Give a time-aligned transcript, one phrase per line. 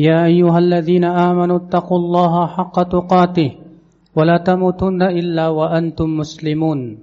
[0.00, 3.50] يا أيها الذين آمنوا اتقوا الله حق تقاته
[4.16, 6.98] ولا تموتن إلا وأنتم مسلمون.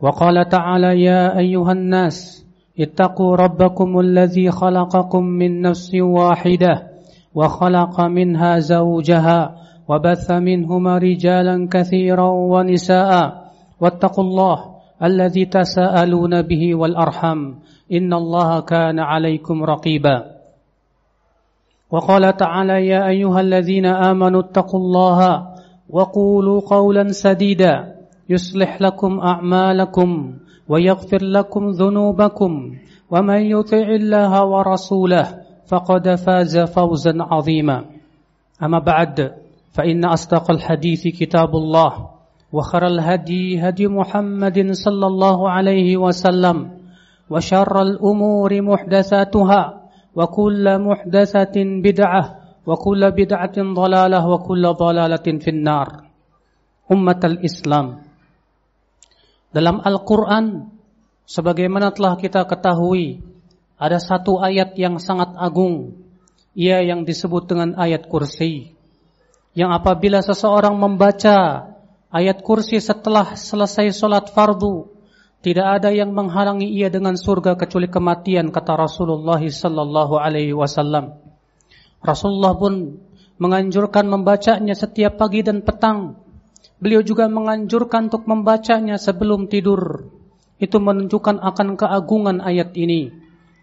[0.00, 2.46] وقال تعالى يا أيها الناس
[2.80, 6.74] اتقوا ربكم الذي خلقكم من نفس واحدة
[7.34, 9.40] وخلق منها زوجها
[9.88, 13.12] وبث منهما رجالا كثيرا ونساء.
[13.80, 14.58] واتقوا الله
[15.02, 17.38] الذي تساءلون به والأرحم
[17.92, 20.37] إن الله كان عليكم رقيبا.
[21.90, 25.48] وقال تعالى يا أيها الذين آمنوا اتقوا الله
[25.90, 27.94] وقولوا قولا سديدا
[28.28, 30.34] يصلح لكم أعمالكم
[30.68, 32.76] ويغفر لكم ذنوبكم
[33.10, 35.26] ومن يطع الله ورسوله
[35.66, 37.84] فقد فاز فوزا عظيما.
[38.62, 39.32] أما بعد
[39.72, 42.08] فإن أصدق الحديث كتاب الله
[42.52, 46.70] وخر الهدي هدي محمد صلى الله عليه وسلم
[47.30, 49.77] وشر الأمور محدثاتها
[50.17, 52.23] وكل محدثة بدعة
[52.67, 55.87] وكل بدعة ضلالة وكل ضلالة في النار
[56.91, 57.87] أمة الإسلام
[59.53, 60.73] Dalam Al-Quran,
[61.29, 63.21] sebagaimana telah kita ketahui,
[63.77, 65.93] ada satu ayat yang sangat agung,
[66.57, 68.73] ia yang disebut dengan ayat kursi.
[69.53, 71.69] Yang apabila seseorang membaca
[72.09, 74.89] ayat kursi setelah selesai sholat fardu,
[75.38, 81.14] tidak ada yang menghalangi ia dengan surga kecuali kematian kata Rasulullah sallallahu alaihi wasallam.
[82.02, 82.98] Rasulullah pun
[83.38, 86.18] menganjurkan membacanya setiap pagi dan petang.
[86.82, 90.10] Beliau juga menganjurkan untuk membacanya sebelum tidur.
[90.58, 93.14] Itu menunjukkan akan keagungan ayat ini.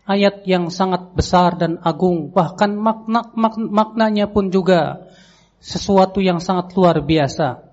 [0.07, 5.09] Ayat yang sangat besar dan agung, bahkan makna, makna maknanya pun juga
[5.57, 7.64] sesuatu yang sangat luar biasa.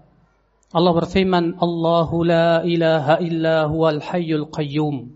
[0.72, 5.12] Allah berfirman, Allahu la ilaha illa huwal hayyul qayyum.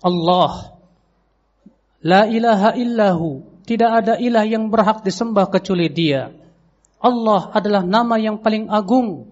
[0.00, 0.80] Allah,
[2.00, 6.32] la ilaha illahu, tidak ada ilah yang berhak disembah kecuali dia.
[7.04, 9.28] Allah adalah nama yang paling agung,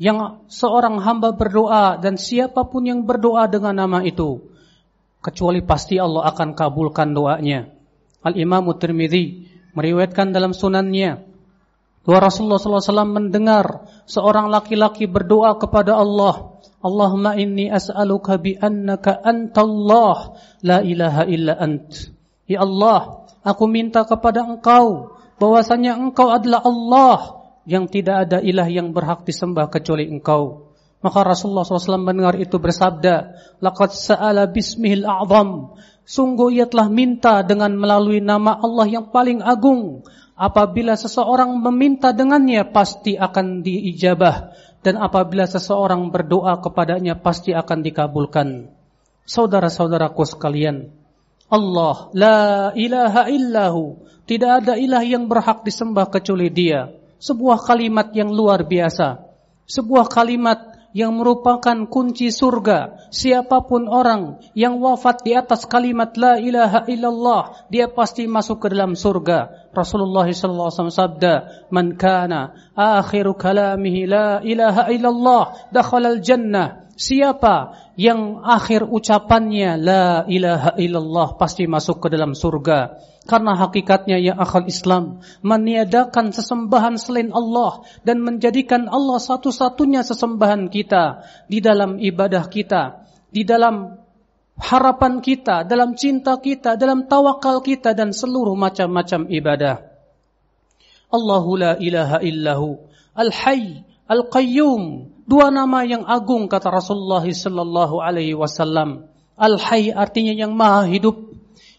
[0.00, 4.40] yang seorang hamba berdoa dan siapa pun yang berdoa dengan nama itu,
[5.20, 7.68] kecuali pasti Allah akan kabulkan doanya.
[8.24, 9.44] Al-Imam Tirmidzi
[9.76, 11.31] meriwayatkan dalam sunannya,
[12.02, 16.58] bahwa Rasulullah SAW mendengar seorang laki-laki berdoa kepada Allah.
[16.82, 20.34] Allahumma inni as'aluka bi annaka antallah
[20.66, 22.10] la ilaha illa ant.
[22.50, 27.18] Ya Allah, aku minta kepada engkau bahwasanya engkau adalah Allah
[27.70, 30.74] yang tidak ada ilah yang berhak disembah kecuali engkau.
[31.02, 35.74] Maka Rasulullah SAW mendengar itu bersabda, Laqad sa'ala bismihil a'zam.
[36.06, 40.06] Sungguh ia telah minta dengan melalui nama Allah yang paling agung.
[40.42, 44.50] Apabila seseorang meminta dengannya pasti akan diijabah
[44.82, 48.66] dan apabila seseorang berdoa kepadanya pasti akan dikabulkan.
[49.22, 50.90] Saudara-saudaraku sekalian,
[51.46, 52.40] Allah la
[52.74, 56.90] ilaha illahu, tidak ada ilah yang berhak disembah kecuali Dia.
[57.22, 59.22] Sebuah kalimat yang luar biasa.
[59.70, 63.08] Sebuah kalimat yang merupakan kunci surga.
[63.12, 68.66] Siapa pun orang yang wafat di atas kalimat la ilaha illallah, dia pasti masuk ke
[68.72, 69.72] dalam surga.
[69.72, 78.84] Rasulullah SAW sabda, "Man kana akhiru kalamihi la ilaha illallah, dakhala al-jannah." Siapa yang akhir
[78.84, 83.11] ucapannya la ilaha illallah pasti masuk ke dalam surga.
[83.22, 91.22] Karena hakikatnya ya akal Islam meniadakan sesembahan selain Allah dan menjadikan Allah satu-satunya sesembahan kita
[91.46, 93.94] di dalam ibadah kita, di dalam
[94.58, 99.76] harapan kita, dalam cinta kita, dalam tawakal kita dan seluruh macam-macam ibadah.
[101.12, 102.80] Allahu la ilaha illahu
[103.14, 109.06] al-hayy al-qayyum dua nama yang agung kata Rasulullah sallallahu alaihi wasallam.
[109.38, 111.32] Al-hayy artinya yang maha hidup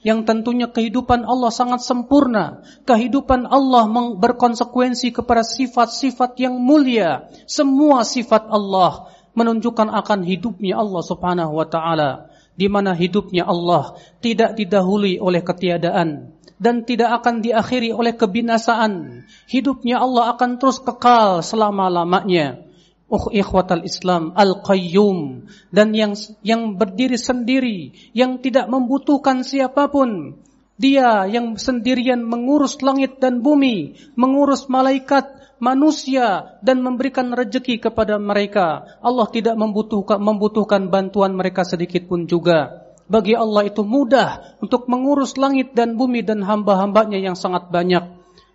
[0.03, 2.61] yang tentunya kehidupan Allah sangat sempurna.
[2.83, 3.87] Kehidupan Allah
[4.19, 7.31] berkonsekuensi kepada sifat-sifat yang mulia.
[7.47, 14.53] Semua sifat Allah menunjukkan akan hidupnya Allah Subhanahu wa taala di mana hidupnya Allah tidak
[14.53, 16.29] didahului oleh ketiadaan
[16.61, 19.25] dan tidak akan diakhiri oleh kebinasaan.
[19.49, 22.72] Hidupnya Allah akan terus kekal selama-lamanya
[23.13, 30.41] uh ikhwatal Islam al-qayyum dan yang yang berdiri sendiri yang tidak membutuhkan siapa pun
[30.81, 35.29] dia yang sendirian mengurus langit dan bumi mengurus malaikat
[35.63, 38.99] manusia dan memberikan rezeki kepada mereka.
[38.99, 42.83] Allah tidak membutuhkan membutuhkan bantuan mereka sedikit pun juga.
[43.07, 48.03] Bagi Allah itu mudah untuk mengurus langit dan bumi dan hamba-hambanya yang sangat banyak.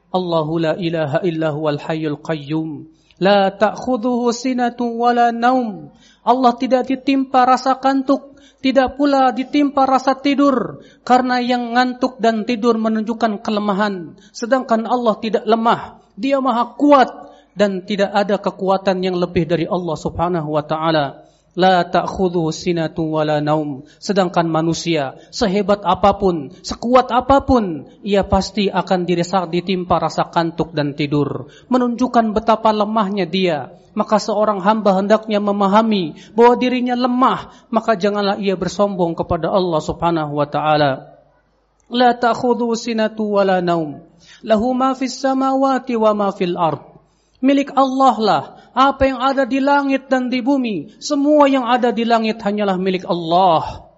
[0.09, 2.98] Allahu la ilaha illa huwal hayyul qayyum.
[3.19, 5.91] La ta'khudhuhu sinatun wala naum.
[6.23, 12.75] Allah tidak ditimpa rasa kantuk, tidak pula ditimpa rasa tidur karena yang ngantuk dan tidur
[12.75, 19.47] menunjukkan kelemahan sedangkan Allah tidak lemah dia maha kuat dan tidak ada kekuatan yang lebih
[19.47, 21.28] dari Allah Subhanahu wa taala
[21.59, 23.83] la ta'khudhu sinatu wala naum.
[23.99, 30.71] Sedangkan manusia sehebat apa pun sekuat apa pun ia pasti akan diresak ditimpa rasa kantuk
[30.71, 31.51] dan tidur.
[31.67, 38.55] Menunjukkan betapa lemahnya dia maka seorang hamba hendaknya memahami bahwa dirinya lemah maka janganlah ia
[38.55, 41.19] bersombong kepada Allah Subhanahu wa taala.
[41.91, 44.07] La ta'khudhu sinatu wala naum.
[44.47, 46.85] Lahu ma fis samawati wa ma fil ard.
[47.39, 48.43] Milik Allah lah
[48.79, 53.03] apa yang ada di langit dan di bumi, semua yang ada di langit hanyalah milik
[53.11, 53.91] Allah.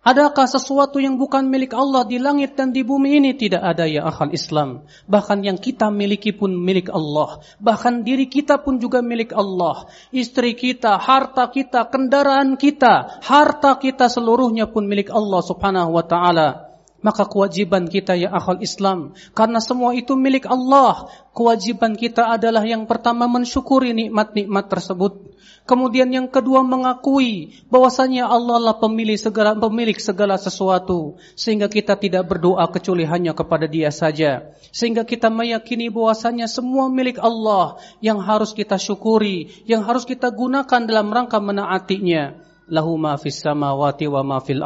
[0.00, 3.36] Adakah sesuatu yang bukan milik Allah di langit dan di bumi ini?
[3.36, 4.88] Tidak ada ya akal Islam.
[5.04, 7.44] Bahkan yang kita miliki pun milik Allah.
[7.60, 9.90] Bahkan diri kita pun juga milik Allah.
[10.08, 16.69] Istri kita, harta kita, kendaraan kita, harta kita seluruhnya pun milik Allah subhanahu wa ta'ala.
[17.00, 21.08] Maka kewajiban kita ya akhul Islam Karena semua itu milik Allah.
[21.32, 25.32] Kewajiban kita adalah yang pertama mensyukuri nikmat-nikmat tersebut.
[25.64, 32.28] Kemudian yang kedua mengakui bahwasanya Allah lah pemilik segala, pemilik segala sesuatu Sehingga kita tidak
[32.28, 34.52] berdoa kecuali hanya kepada dia saja.
[34.68, 40.84] Sehingga kita meyakini bahwasanya semua milik Allah Yang harus kita syukuri Yang harus kita gunakan
[40.84, 42.36] dalam rangka menaatinya.
[42.68, 44.60] Lahu ma fis samawati wa ma fil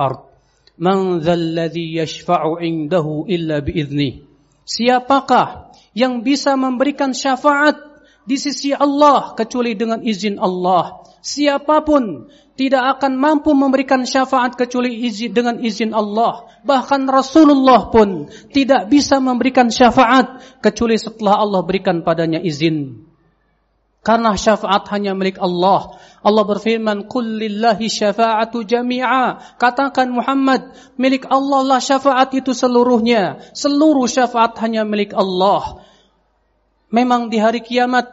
[0.75, 4.27] Man yashfa'u indahu illa biidznih.
[4.65, 7.79] Siapakah yang bisa memberikan syafaat
[8.25, 11.05] di sisi Allah kecuali dengan izin Allah?
[11.25, 16.47] Siapa pun tidak akan mampu memberikan syafaat kecuali izin dengan izin Allah.
[16.63, 23.09] Bahkan Rasulullah pun tidak bisa memberikan syafaat kecuali setelah Allah berikan padanya izin.
[24.05, 25.97] Karena syafaat hanya milik Allah.
[26.21, 33.41] Allah berfirman, "Qul lillahi syafa'atu jami'a." Katakan Muhammad, milik Allah lah syafaat itu seluruhnya.
[33.57, 35.81] Seluruh syafaat hanya milik Allah.
[36.93, 38.05] Memang di hari kiamat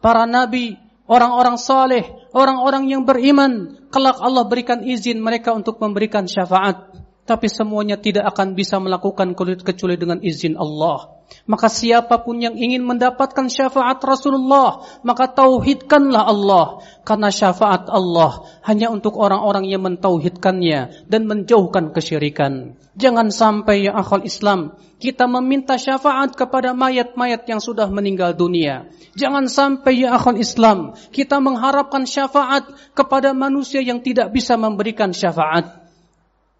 [0.00, 7.03] para nabi, orang-orang saleh, orang-orang yang beriman, kelak Allah berikan izin mereka untuk memberikan syafaat.
[7.24, 9.32] Tapi semuanya tidak akan bisa melakukan
[9.64, 11.14] kecuali dengan izin Allah.
[11.44, 16.84] Maka siapa pun yang ingin mendapatkan syafaat Rasulullah, maka tauhidkanlah Allah.
[17.04, 22.76] Karena syafaat Allah hanya untuk orang-orang yang mentauhidkannya dan menjauhkan kesyirikan.
[22.96, 28.88] Jangan sampai ya akhal Islam, kita meminta syafaat kepada mayat-mayat yang sudah meninggal dunia.
[29.16, 35.83] Jangan sampai ya akhal Islam, kita mengharapkan syafaat kepada manusia yang tidak bisa memberikan syafaat.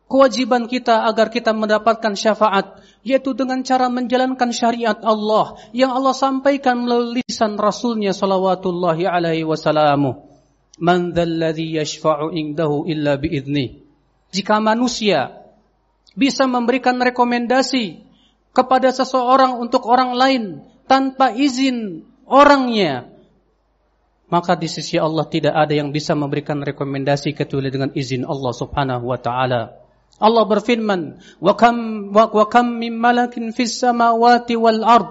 [0.04, 6.84] Kewajiban kita agar kita mendapatkan syafaat yaitu dengan cara menjalankan syariat Allah yang Allah sampaikan
[6.84, 10.20] melalui lisan Rasulnya salawatullahi alaihi wasallam.
[10.76, 13.80] Man yashfa'u indahu illa biidznih.
[14.34, 15.40] Jika manusia
[16.18, 18.02] bisa memberikan rekomendasi
[18.54, 20.42] kepada seseorang untuk orang lain
[20.86, 23.14] tanpa izin orangnya,
[24.30, 29.11] maka di sisi Allah tidak ada yang bisa memberikan rekomendasi kecuali dengan izin Allah Subhanahu
[29.11, 29.84] wa taala.
[30.23, 35.11] Allah berfirman, "Wa kam wa, kam min malakin fis samawati wal ard."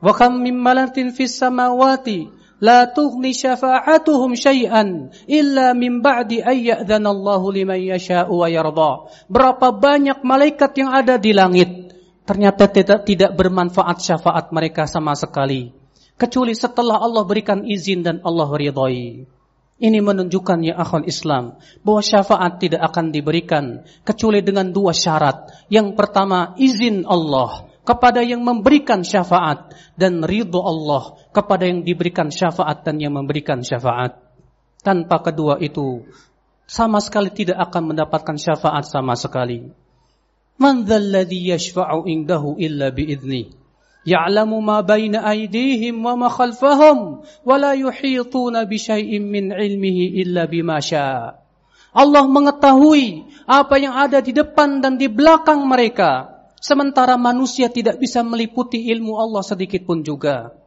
[0.00, 2.28] Wa kam min malakin fis samawati
[2.64, 9.10] la tughni syafa'atuhum syai'an illa min ba'di ay ya'dzana Allahu liman yasha'u wa yarda.
[9.28, 11.84] Berapa banyak malaikat yang ada di langit
[12.24, 15.84] ternyata tidak tidak bermanfaat syafaat mereka sama sekali
[16.16, 19.26] kecuali setelah Allah berikan izin dan Allah ridhai.
[19.74, 25.50] Ini menunjukkan ya akhul Islam bahwa syafaat tidak akan diberikan kecuali dengan dua syarat.
[25.66, 32.86] Yang pertama izin Allah kepada yang memberikan syafaat dan ridho Allah kepada yang diberikan syafaat
[32.86, 34.22] dan yang memberikan syafaat.
[34.86, 36.06] Tanpa kedua itu
[36.70, 39.74] sama sekali tidak akan mendapatkan syafaat sama sekali.
[40.54, 43.63] Man dzalladzi yashfa'u indahu illa biidznihi
[44.04, 51.44] aydihim wa ma khalfahum wa la yuhituna bi syai'in min ilmihi illa bima syaa.
[51.94, 58.26] Allah mengetahui apa yang ada di depan dan di belakang mereka sementara manusia tidak bisa
[58.26, 60.58] meliputi ilmu Allah sedikit pun juga.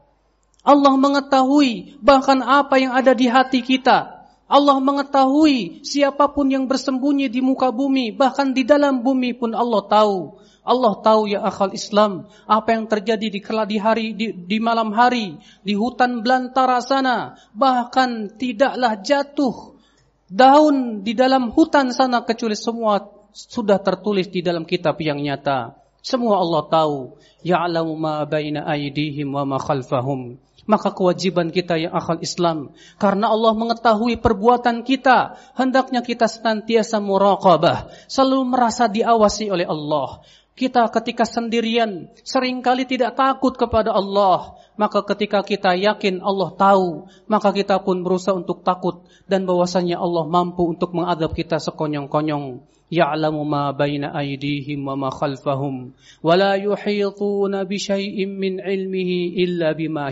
[0.68, 4.16] Allah mengetahui bahkan apa yang ada di hati kita.
[4.48, 9.84] Allah mengetahui siapa pun yang bersembunyi di muka bumi, bahkan di dalam bumi pun Allah
[9.84, 10.40] tahu.
[10.68, 15.40] Allah tahu ya akal Islam apa yang terjadi di di hari di, di malam hari
[15.64, 19.80] di hutan belantara sana bahkan tidaklah jatuh
[20.28, 25.78] daun di dalam hutan sana kecuali semua sudah tertulis di dalam kitab yang nyata.
[26.02, 26.98] Semua Allah tahu.
[27.46, 30.42] Ya'lamu ma baina aydihim wa ma khalfahum.
[30.68, 37.88] Maka kewajiban kita yang akal Islam karena Allah mengetahui perbuatan kita hendaknya kita senantiasa muraqabah
[38.12, 40.20] selalu merasa diawasi oleh Allah
[40.58, 44.58] kita ketika sendirian sering kali tidak takut kepada Allah.
[44.74, 50.26] Maka ketika kita yakin Allah tahu, maka kita pun berusaha untuk takut dan bahwasanya Allah
[50.26, 52.66] mampu untuk mengadab kita sekonyong-konyong.
[52.90, 55.92] Ya'lamu ma baina aydihim wa ma khalfahum
[56.24, 60.10] wa la yuhituna bi syai'in min ilmihi illa bima.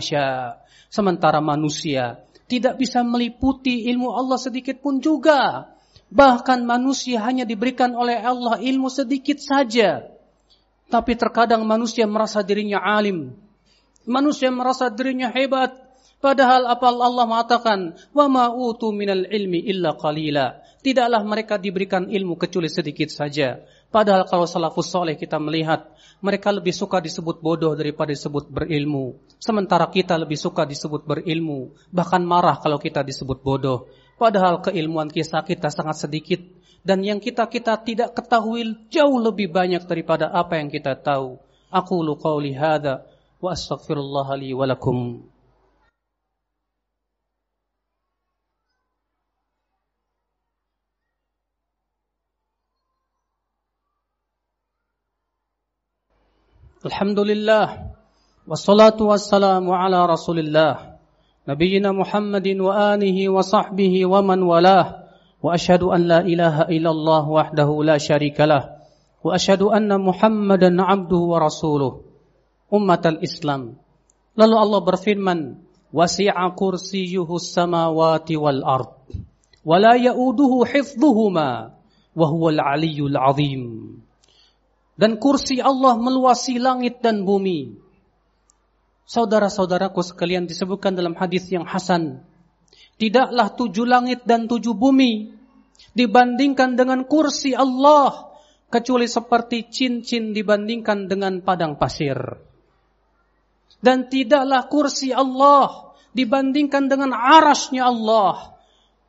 [0.86, 5.74] Sementara manusia tidak bisa meliputi ilmu Allah sedikit pun juga.
[6.06, 10.15] Bahkan manusia hanya diberikan oleh Allah ilmu sedikit saja.
[10.86, 13.34] Tapi terkadang manusia merasa dirinya alim.
[14.06, 15.74] Manusia merasa dirinya hebat.
[16.22, 17.78] Padahal apa Allah mengatakan,
[18.14, 23.58] "Wa ma utu minal ilmi illa qalila." Tidaklah mereka diberikan ilmu kecuali sedikit saja.
[23.90, 25.90] Padahal kalau salafus soleh kita melihat,
[26.22, 29.18] mereka lebih suka disebut bodoh daripada disebut berilmu.
[29.42, 33.90] Sementara kita lebih suka disebut berilmu, bahkan marah kalau kita disebut bodoh.
[34.16, 36.40] Padahal keilmuan kisah kita sangat sedikit
[36.86, 41.34] dan yang kita kita tidak ketahui jauh lebih banyak daripada apa yang kita tahu.
[41.66, 43.02] Aku lu qauli hadza
[43.42, 45.26] wa astaghfirullah li wa lakum.
[56.86, 57.98] Alhamdulillah
[58.46, 61.02] wassalatu wassalamu ala Rasulillah
[61.42, 65.05] nabiyina Muhammadin wa alihi wa sahbihi wa man walah
[65.41, 68.77] واشهد ان لا اله الا الله وحده لا شريك له
[69.25, 71.91] واشهد ان محمدا عبده ورسوله
[72.73, 73.63] امه الاسلام
[74.37, 75.39] lalu Allah berfirman
[75.91, 78.91] wasi'a kursiyyuhu samawati wal ard
[79.67, 81.75] wa la ya'uduhu hifdhuhuma
[82.15, 83.63] wa huwal aliyyul azim
[84.95, 87.75] dan kursi Allah meluasi langit dan bumi
[89.11, 92.23] Saudara-saudaraku sekalian disebutkan dalam hadis yang hasan
[92.96, 95.28] Tidaklah tujuh langit dan tujuh bumi
[95.92, 98.32] dibandingkan dengan kursi Allah
[98.72, 102.16] kecuali seperti cincin dibandingkan dengan padang pasir.
[103.76, 108.56] Dan tidaklah kursi Allah dibandingkan dengan arasnya Allah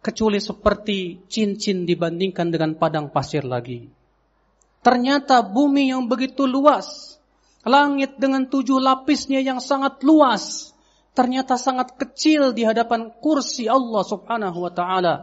[0.04, 3.88] kecuali seperti cincin dibandingkan dengan padang pasir lagi.
[4.84, 7.20] Ternyata bumi yang begitu luas,
[7.68, 10.72] langit dengan tujuh lapisnya yang sangat luas,
[11.18, 15.16] ternyata sangat kecil di hadapan kursi Allah Subhanahu wa taala.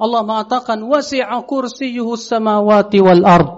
[0.00, 3.50] Allah mengatakan wasi'a kursiyyuhu samawati wal ard.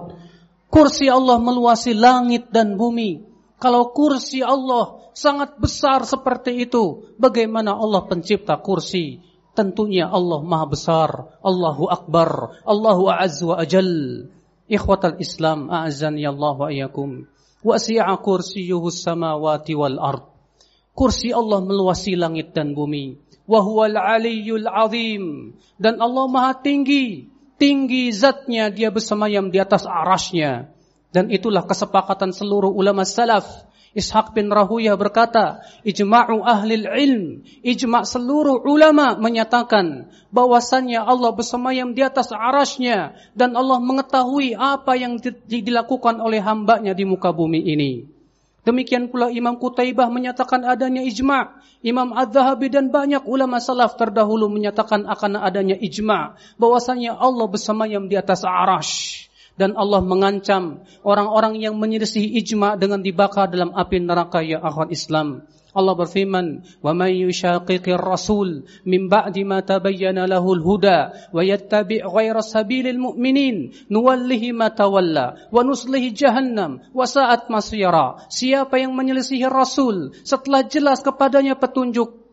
[0.67, 3.23] Kursi Allah meluasi langit dan bumi.
[3.63, 9.23] Kalau kursi Allah sangat besar seperti itu, bagaimana Allah pencipta kursi?
[9.55, 11.11] Tentunya Allah Maha Besar,
[11.43, 13.91] Allahu Akbar, Allahu Azza wa Ajal.
[14.71, 17.27] Ikhwatal Islam, a'azani Allah wa iyyakum.
[17.67, 20.38] Wasi'a kursiyyuhu samawati wal ard.
[20.99, 23.23] Kursi Allah meluasi langit dan bumi.
[23.47, 25.55] Wahuwal aliyul azim.
[25.79, 27.31] Dan Allah maha tinggi.
[27.55, 30.75] Tinggi zatnya dia bersemayam di atas arasnya.
[31.15, 33.47] Dan itulah kesepakatan seluruh ulama salaf.
[33.95, 42.05] Ishaq bin Rahuyah berkata, ijma'u ahli ilm, ijma' seluruh ulama menyatakan bahwasannya Allah bersemayam di
[42.05, 45.17] atas arasnya dan Allah mengetahui apa yang
[45.49, 48.18] dilakukan oleh hambanya di muka bumi ini.
[48.69, 51.57] Demikian pula Imam Qutaibah menyatakan adanya ijma.
[51.81, 56.37] Imam Az-Zahabi dan banyak ulama salaf terdahulu menyatakan akan adanya ijma.
[56.61, 59.25] Bahwasanya Allah bersemayam di atas arash.
[59.57, 65.49] Dan Allah mengancam orang-orang yang menyelisihi ijma dengan dibakar dalam api neraka ya akhwat Islam.
[65.77, 72.41] Allah berfirman, "Wa man yushaqiqir rasul min ba'di ma tabayyana lahul huda wa yattabi' ghayra
[72.41, 80.17] sabilil mu'minin nuwallihi ma tawalla wa nuslihi jahannam wa sa'at masira." Siapa yang menyelisihi rasul
[80.25, 82.28] setelah jelas kepadanya petunjuk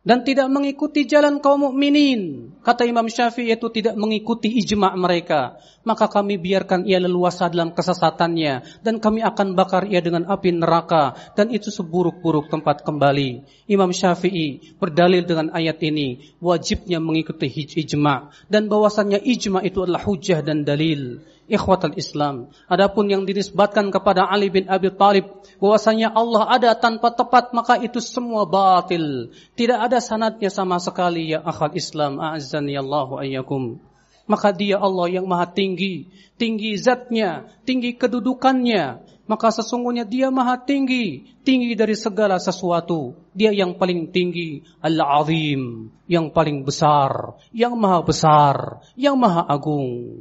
[0.00, 2.52] dan tidak mengikuti jalan kaum mukminin.
[2.64, 5.60] Kata Imam Syafi'i itu tidak mengikuti ijma' mereka.
[5.84, 11.16] Maka kami biarkan ia leluasa dalam kesesatannya dan kami akan bakar ia dengan api neraka
[11.36, 13.44] dan itu seburuk-buruk tempat kembali.
[13.68, 17.48] Imam Syafi'i berdalil dengan ayat ini wajibnya mengikuti
[17.80, 22.54] ijma' dan bahwasannya ijma' itu adalah hujah dan dalil ikhwatal Islam.
[22.70, 25.26] Adapun yang dinisbatkan kepada Ali bin Abi Thalib
[25.58, 29.34] bahwasanya Allah ada tanpa tepat maka itu semua batil.
[29.58, 32.22] Tidak ada sanatnya sama sekali ya akhal Islam.
[32.22, 33.82] A'azzani Allahu ayyakum.
[34.30, 36.06] maka dia Allah yang maha tinggi,
[36.38, 43.18] tinggi zatnya, tinggi kedudukannya, maka sesungguhnya dia maha tinggi, tinggi dari segala sesuatu.
[43.34, 50.14] Dia yang paling tinggi, Al-Azim, yang paling besar, yang maha besar, yang maha agung.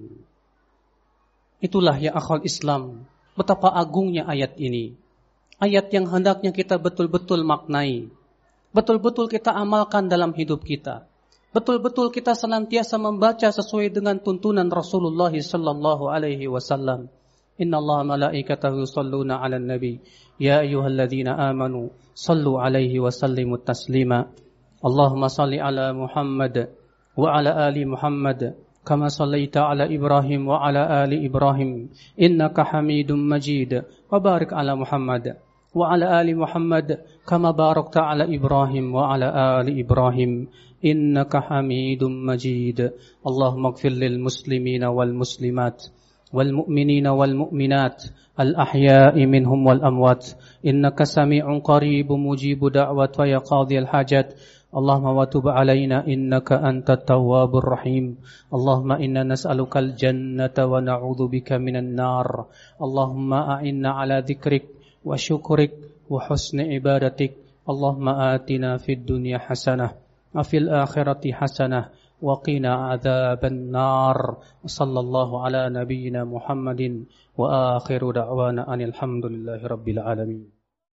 [1.60, 3.04] Itulah ya akal Islam,
[3.36, 4.96] betapa agungnya ayat ini.
[5.60, 8.08] Ayat yang hendaknya kita betul-betul maknai.
[8.72, 11.10] Betul-betul kita amalkan dalam hidup kita
[11.50, 17.10] betul-betul kita senantiasa membaca sesuai dengan tuntunan Rasulullah sallallahu alaihi wasallam.
[17.60, 20.00] Inna Allah malaikatahu yusalluna 'alan nabi
[20.40, 24.30] ya ayyuhalladzina amanu sallu alaihi wa sallimu taslima.
[24.80, 26.72] Allahumma salli ala Muhammad
[27.20, 31.90] wa ala ali Muhammad كما صليت على إبراهيم وعلى آل إبراهيم
[32.22, 33.84] إنك حميد مجيد.
[34.12, 35.36] وبارك على محمد
[35.76, 39.28] وعلى آل محمد كما باركت على إبراهيم وعلى
[39.60, 40.48] آل إبراهيم
[40.86, 42.80] إنك حميد مجيد.
[43.28, 45.84] اللهم اغفر للمسلمين والمسلمات
[46.34, 48.04] والمؤمنين والمؤمنات
[48.40, 50.26] الأحياء منهم والأموات
[50.66, 54.34] إنك سميع قريب مجيب دعوة ويقاضي قاضي الحاجات.
[54.70, 58.06] اللهم وتب علينا إنك أنت التواب الرحيم.
[58.54, 62.46] اللهم إنا نسألك الجنة ونعوذ بك من النار.
[62.78, 64.66] اللهم أعنا على ذكرك
[65.06, 65.74] وشكرك
[66.10, 67.34] وحسن عبادتك.
[67.70, 69.90] اللهم آتنا في الدنيا حسنة
[70.36, 71.90] وفي الآخرة حسنة
[72.22, 74.38] وقنا عذاب النار.
[74.66, 76.82] صلى الله على نبينا محمد
[77.38, 80.59] وآخر دعوانا أن الحمد لله رب العالمين.